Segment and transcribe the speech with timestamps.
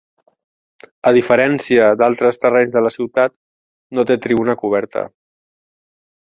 [1.09, 3.37] A diferència d'altres terrenys de la ciutat
[3.99, 5.05] no té tribuna coberta.